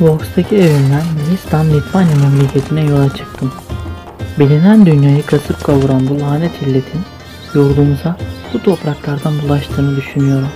[0.00, 3.52] Vox'taki evimden Nistan Litvanya memleketine yola çıktım.
[4.38, 7.00] Bilinen dünyayı kasıp kavuran bu lanet illetin
[7.54, 8.16] yurdumuza
[8.52, 10.48] bu topraklardan bulaştığını düşünüyorum.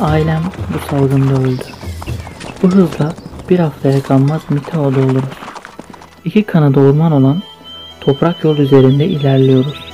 [0.00, 0.42] Ailem
[0.74, 1.64] bu salgında öldü.
[2.62, 3.12] Bu hızla
[3.50, 5.38] bir haftaya kalmaz Miteo'da oluruz.
[6.24, 7.42] İki kanadı orman olan
[8.00, 9.84] toprak yol üzerinde ilerliyoruz.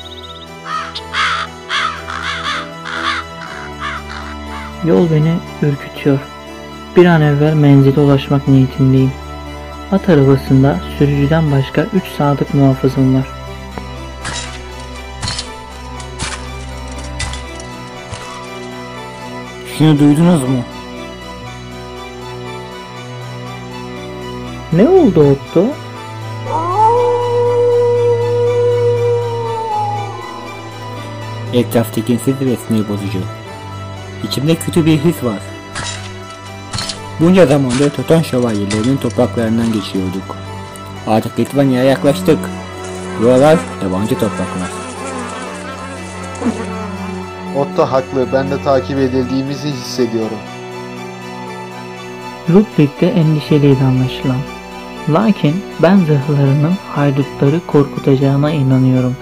[4.84, 6.33] Yol beni ürkütüyor.
[6.96, 9.12] Bir an evvel menzile ulaşmak niyetindeyim.
[9.92, 13.26] At arabasında sürücüden başka 3 sadık muhafızım var.
[19.78, 20.58] Şunu duydunuz mu?
[24.72, 25.64] Ne oldu Otto?
[31.52, 33.18] Etraf tekinsiz ve sinir bozucu.
[34.24, 35.53] İçimde kötü bir his var.
[37.20, 40.36] Bunca zamandır Toton şövalyelerinin topraklarından geçiyorduk.
[41.06, 42.38] Artık Litvanya'ya yaklaştık.
[43.22, 44.70] Buralar yabancı topraklar.
[47.56, 48.26] Otto haklı.
[48.32, 50.38] Ben de takip edildiğimizi hissediyorum.
[52.50, 54.40] Ludwig de endişeliydi anlaşılan.
[55.08, 59.16] Lakin ben zırhlarının haydutları korkutacağına inanıyorum.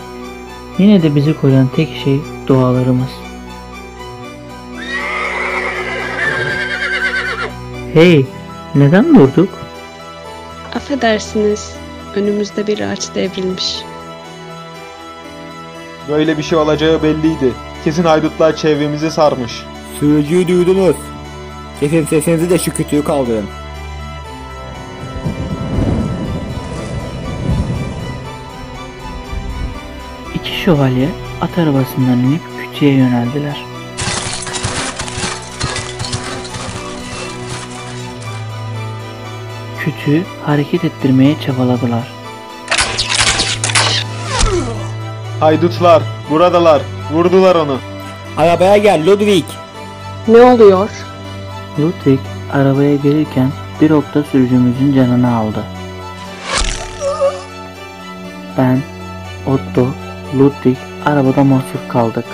[0.79, 3.22] Yine de bizi koruyan tek şey dualarımız.
[7.95, 8.27] Hey,
[8.75, 9.49] neden durduk?
[10.75, 11.77] Affedersiniz.
[12.15, 13.77] Önümüzde bir ağaç devrilmiş.
[16.09, 17.53] Böyle bir şey olacağı belliydi.
[17.85, 19.63] Kesin haydutlar çevremizi sarmış.
[20.01, 20.97] Sürücüyü duydunuz.
[21.81, 23.47] Kesin sesinizi de şu kütüğü kaldırın.
[30.35, 31.09] İki şövalye
[31.41, 33.72] at arabasından inip kütüğe yöneldiler.
[39.85, 42.13] Kütüğü hareket ettirmeye çabaladılar.
[45.41, 46.83] Haydutlar, buradalar.
[47.13, 47.79] Vurdular onu.
[48.37, 49.45] Arabaya gel Ludwig.
[50.29, 50.91] Ne oluyor?
[51.79, 52.21] Ludwig
[52.53, 53.51] arabaya gelirken
[53.81, 55.65] bir okta sürücümüzün canını aldı.
[58.59, 58.79] Ben,
[59.47, 59.87] Otto,
[60.39, 60.77] Ludwig
[61.07, 62.25] arabada mahsur kaldık.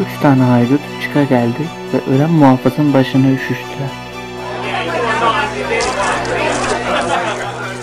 [0.00, 3.99] Üç tane haydut çıka geldi ve ölen muhafızın başına üşüştüler.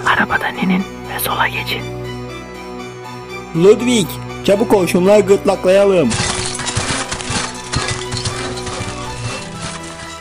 [0.06, 0.84] Arabadan inin
[1.14, 1.82] ve sola geçin.
[3.56, 4.08] Ludwig,
[4.44, 6.10] çabuk ol şunları gırtlaklayalım.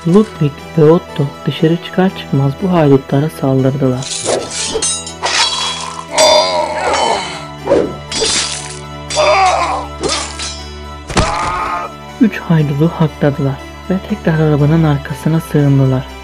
[0.06, 4.06] Ludwig ve Otto dışarı çıkar çıkmaz bu haydutlara saldırdılar.
[12.20, 13.58] Üç haydudu hakladılar
[13.90, 16.15] ve tekrar arabanın arkasına sığındılar.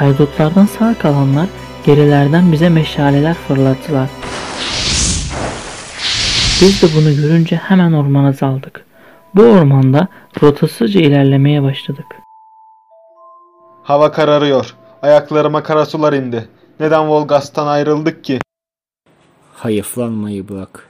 [0.00, 1.46] Haydutlardan sağ kalanlar
[1.86, 4.08] gerilerden bize meşaleler fırlattılar.
[6.60, 8.84] Biz de bunu görünce hemen ormana daldık.
[9.34, 10.08] Bu ormanda
[10.42, 12.06] rotasızca ilerlemeye başladık.
[13.82, 14.74] Hava kararıyor.
[15.02, 16.48] Ayaklarıma kara sular indi.
[16.80, 18.40] Neden Volgas'tan ayrıldık ki?
[19.54, 20.88] Hayıflanmayı bırak.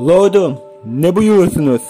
[0.00, 1.82] Lordum, ne buyurursunuz?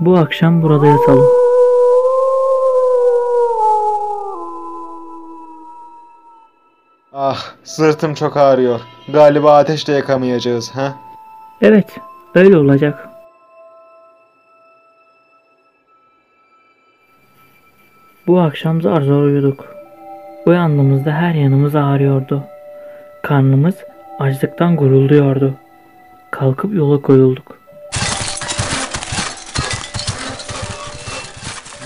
[0.00, 1.26] Bu akşam burada yatalım.
[7.12, 8.80] Ah, sırtım çok ağrıyor.
[9.08, 10.94] Galiba ateş de yakamayacağız, ha?
[11.62, 11.96] Evet,
[12.34, 13.08] öyle olacak.
[18.26, 19.64] Bu akşam zar zor uyuduk.
[20.46, 22.42] Uyandığımızda her yanımız ağrıyordu.
[23.22, 23.74] Karnımız
[24.18, 25.54] açlıktan gurulduyordu.
[26.30, 27.63] Kalkıp yola koyulduk.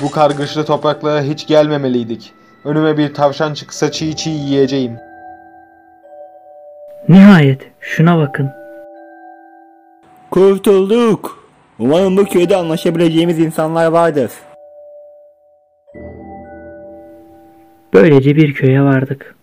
[0.02, 2.32] Bu kargışlı topraklara hiç gelmemeliydik.
[2.64, 4.92] Önüme bir tavşan çıksa çiğ çiğ yiyeceğim.
[7.08, 8.50] Nihayet şuna bakın.
[10.30, 11.48] Kurtulduk.
[11.78, 14.30] Umarım bu köyde anlaşabileceğimiz insanlar vardır.
[17.92, 19.37] Böylece bir köye vardık.